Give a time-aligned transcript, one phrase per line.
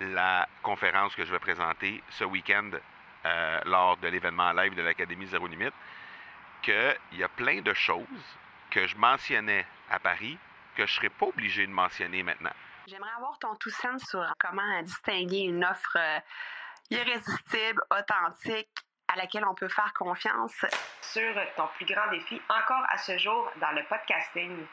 [0.00, 2.70] la conférence que je vais présenter ce week-end
[3.24, 5.74] euh, lors de l'événement live de l'Académie Zéro Limite,
[6.62, 8.04] qu'il y a plein de choses
[8.70, 10.38] que je mentionnais à Paris
[10.76, 12.52] que je ne serais pas obligé de mentionner maintenant.
[12.86, 16.20] J'aimerais avoir ton tout sens sur comment distinguer une offre euh,
[16.90, 18.68] irrésistible, authentique,
[19.08, 20.64] à laquelle on peut faire confiance.
[21.00, 24.66] Sur ton plus grand défi encore à ce jour dans le podcasting.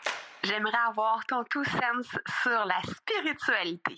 [0.43, 2.07] J'aimerais avoir ton tout sens
[2.41, 3.97] sur la spiritualité.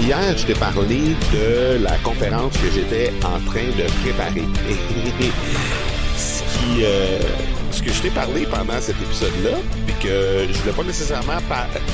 [0.00, 4.44] Hier, je t'ai parlé de la conférence que j'étais en train de préparer.
[6.16, 6.42] ce,
[6.82, 7.18] euh,
[7.72, 11.38] ce que je t'ai parlé pendant cet épisode-là, puis que je ne voulais pas nécessairement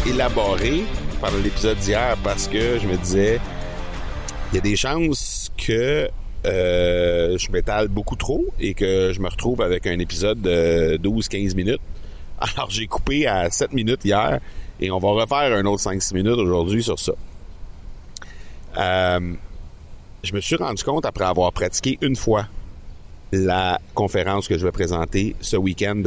[0.06, 0.84] élaborer
[1.18, 3.40] pendant l'épisode d'hier parce que je me disais,
[4.52, 6.10] il y a des chances que
[6.46, 11.56] euh, je m'étale beaucoup trop et que je me retrouve avec un épisode de 12-15
[11.56, 11.80] minutes.
[12.38, 14.40] Alors j'ai coupé à 7 minutes hier
[14.78, 17.14] et on va refaire un autre 5-6 minutes aujourd'hui sur ça.
[18.76, 19.34] Euh,
[20.22, 22.46] je me suis rendu compte après avoir pratiqué une fois
[23.32, 26.02] la conférence que je vais présenter ce week-end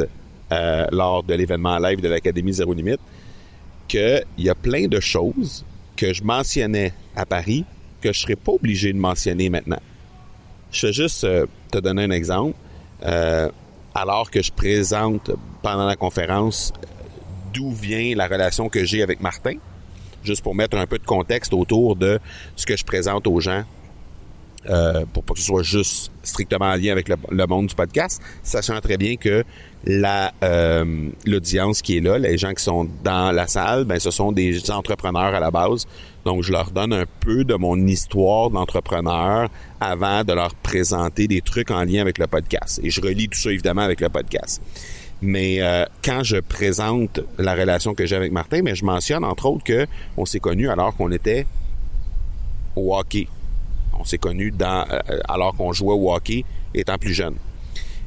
[0.50, 3.00] euh, lors de l'événement live de l'Académie Zéro Limite
[3.86, 5.64] qu'il y a plein de choses
[5.96, 7.64] que je mentionnais à Paris
[8.00, 9.80] que je serais pas obligé de mentionner maintenant.
[10.70, 12.56] Je vais juste euh, te donner un exemple.
[13.94, 15.30] alors que je présente
[15.62, 16.72] pendant la conférence
[17.52, 19.56] d'où vient la relation que j'ai avec Martin,
[20.22, 22.18] juste pour mettre un peu de contexte autour de
[22.56, 23.64] ce que je présente aux gens.
[24.68, 28.20] Euh, pour pas que ce soit juste strictement en lien avec le, monde du podcast,
[28.42, 29.44] sachant très bien que
[29.88, 34.32] euh, l'audience qui est là, les gens qui sont dans la salle, ben ce sont
[34.32, 35.86] des entrepreneurs à la base.
[36.24, 39.48] Donc je leur donne un peu de mon histoire d'entrepreneur
[39.80, 42.80] avant de leur présenter des trucs en lien avec le podcast.
[42.82, 44.60] Et je relis tout ça évidemment avec le podcast.
[45.20, 49.46] Mais euh, quand je présente la relation que j'ai avec Martin, mais je mentionne entre
[49.46, 49.86] autres que
[50.16, 51.46] on s'est connus alors qu'on était
[52.76, 53.26] au hockey.
[53.98, 57.34] On s'est connus dans euh, alors qu'on jouait au hockey étant plus jeune.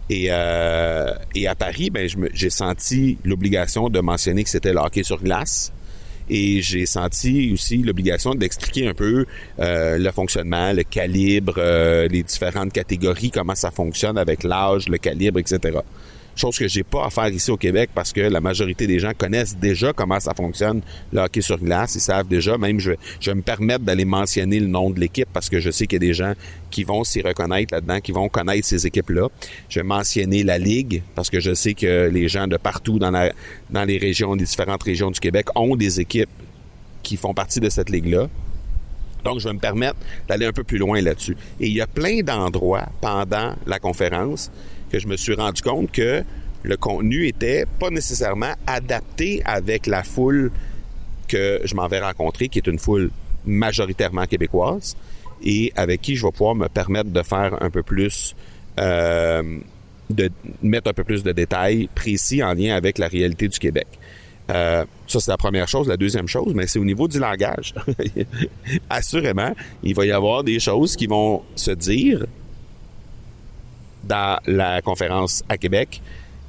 [0.10, 5.04] Et, euh, et à Paris, ben, j'ai senti l'obligation de mentionner que c'était le hockey
[5.04, 5.72] sur glace.
[6.30, 9.26] Et j'ai senti aussi l'obligation d'expliquer un peu
[9.58, 11.60] le fonctionnement, le calibre,
[12.10, 15.80] les différentes catégories, comment ça fonctionne avec l'âge, le calibre, etc.
[16.36, 19.12] Chose que j'ai pas à faire ici au Québec parce que la majorité des gens
[19.18, 20.82] connaissent déjà comment ça fonctionne
[21.12, 21.96] le hockey sur glace.
[21.96, 22.58] Ils savent déjà.
[22.58, 25.70] Même je, je vais me permettre d'aller mentionner le nom de l'équipe parce que je
[25.70, 26.34] sais qu'il y a des gens
[26.70, 29.28] qui vont s'y reconnaître là-dedans, qui vont connaître ces équipes-là.
[29.70, 33.12] Je vais mentionner la ligue parce que je sais que les gens de partout dans
[33.12, 33.34] la,
[33.70, 36.30] dans les régions, les différentes régions du Québec ont des équipes
[37.04, 38.30] qui font partie de cette ligue-là.
[39.24, 39.98] Donc, je vais me permettre
[40.28, 41.38] d'aller un peu plus loin là-dessus.
[41.60, 44.52] Et il y a plein d'endroits pendant la conférence
[44.92, 46.24] que je me suis rendu compte que
[46.64, 50.52] le contenu était pas nécessairement adapté avec la foule
[51.28, 53.10] que je m'en vais rencontrer, qui est une foule
[53.46, 54.96] majoritairement québécoise,
[55.44, 58.36] et avec qui je vais pouvoir me permettre de faire un peu plus,
[58.80, 59.60] euh,
[60.10, 60.30] de
[60.62, 63.88] mettre un peu plus de détails précis en lien avec la réalité du Québec.
[64.52, 65.88] Euh, ça, c'est la première chose.
[65.88, 67.74] La deuxième chose, mais c'est au niveau du langage.
[68.90, 69.54] Assurément,
[69.84, 72.26] il va y avoir des choses qui vont se dire
[74.12, 76.02] dans la conférence à Québec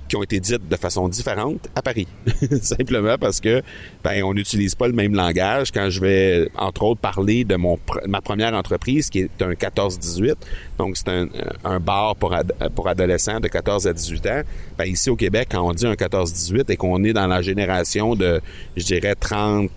[0.09, 2.09] qui ont été dites de façon différente à Paris.
[2.61, 3.63] Simplement parce que
[4.03, 7.79] ben on n'utilise pas le même langage quand je vais entre autres parler de mon
[8.09, 10.35] ma première entreprise qui est un 14-18.
[10.77, 12.37] Donc c'est un, bar pour
[12.75, 14.43] pour adolescents de 14 à 18 ans.
[14.77, 18.17] Ben ici au Québec quand on dit un 14-18 et qu'on est dans la génération
[18.17, 18.41] de
[18.77, 19.71] je dirais 30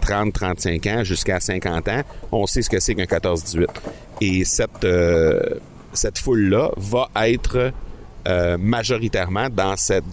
[0.00, 3.66] 30 35 ans jusqu'à 50 ans, on sait ce que c'est qu'un 14-18.
[4.20, 5.40] Et cette euh,
[5.92, 7.72] cette foule-là va être
[8.26, 10.04] euh, majoritairement dans cette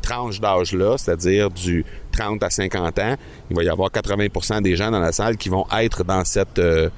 [0.00, 3.16] tranche d'âge-là, c'est-à-dire du 30 à 50 ans.
[3.50, 6.58] Il va y avoir 80% des gens dans la salle qui vont être dans cette
[6.58, 6.88] euh,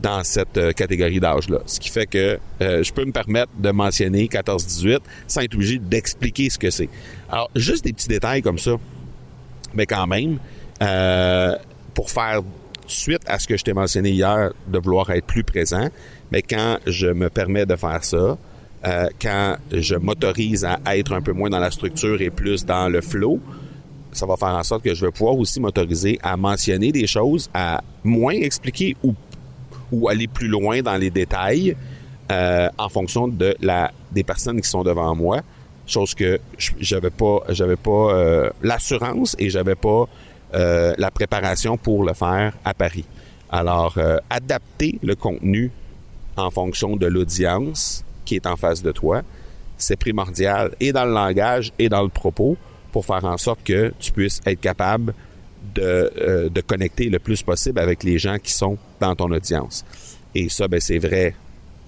[0.00, 1.60] dans cette euh, catégorie d'âge-là.
[1.66, 6.50] Ce qui fait que je peux me permettre de mentionner 14-18 sans être obligé d'expliquer
[6.50, 6.88] ce que c'est.
[7.30, 8.72] Alors, juste des petits détails comme ça,
[9.72, 10.38] mais quand même,
[11.94, 12.42] pour faire
[12.86, 15.88] suite à ce que je t'ai mentionné hier, de vouloir être plus présent,
[16.30, 18.38] mais quand je me permets de faire ça,
[18.86, 22.88] euh, quand je m'autorise à être un peu moins dans la structure et plus dans
[22.88, 23.40] le flow,
[24.12, 27.50] ça va faire en sorte que je vais pouvoir aussi m'autoriser à mentionner des choses,
[27.52, 29.14] à moins expliquer ou,
[29.90, 31.76] ou aller plus loin dans les détails
[32.30, 35.40] euh, en fonction de la des personnes qui sont devant moi.
[35.86, 36.40] Chose que
[36.80, 37.40] j'avais pas,
[37.82, 40.08] pas euh, l'assurance et j'avais pas
[40.54, 43.04] euh, la préparation pour le faire à Paris.
[43.50, 43.98] Alors,
[44.30, 45.70] adapter le contenu
[46.36, 49.22] en fonction de l'audience qui est en face de toi,
[49.76, 52.56] c'est primordial et dans le langage et dans le propos
[52.92, 55.14] pour faire en sorte que tu puisses être capable
[55.74, 59.84] de, euh, connecter le plus possible avec les gens qui sont dans ton audience.
[60.34, 61.34] Et ça, ben, c'est vrai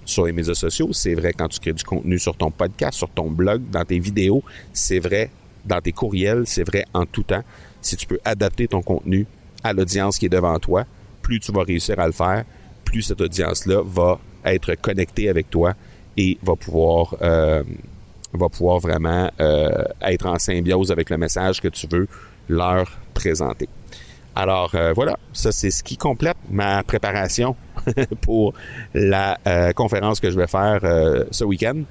[0.05, 3.09] sur les médias sociaux, c'est vrai quand tu crées du contenu sur ton podcast, sur
[3.09, 4.43] ton blog, dans tes vidéos,
[4.73, 5.29] c'est vrai
[5.67, 7.43] dans tes courriels, c'est vrai en tout temps.
[7.81, 9.27] Si tu peux adapter ton contenu
[9.63, 10.85] à l'audience qui est devant toi,
[11.21, 12.43] plus tu vas réussir à le faire,
[12.83, 15.73] plus cette audience-là va être connectée avec toi
[16.15, 17.63] et va pouvoir euh,
[18.33, 22.07] vraiment euh, être en symbiose avec le message que tu veux
[22.49, 23.67] leur présenter.
[24.35, 27.55] Alors euh, voilà, ça c'est ce qui complète ma préparation
[28.21, 28.53] pour
[28.93, 29.37] la
[29.75, 30.79] conférence que je vais faire
[31.31, 31.83] ce week-end.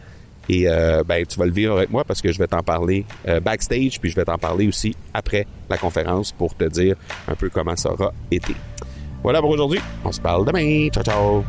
[0.49, 0.67] Et
[1.07, 3.05] ben, tu vas le vivre avec moi parce que je vais t'en parler
[3.43, 6.97] backstage, puis je vais t'en parler aussi après la conférence pour te dire
[7.29, 8.55] un peu comment ça aura été.
[9.23, 9.81] Voilà pour aujourd'hui.
[10.05, 10.89] On se parle demain.
[10.91, 11.45] Ciao, ciao.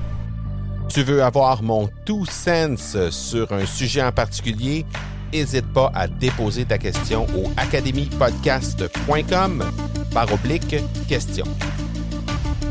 [0.90, 4.86] Tu veux avoir mon tout sens sur un sujet en particulier?
[5.34, 9.66] N'hésite pas à déposer ta question au academypodcast.com
[10.14, 10.78] par oblique
[11.08, 11.46] question.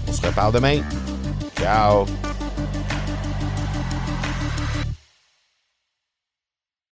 [0.08, 0.80] On se reparle demain.
[1.60, 2.06] Ciao!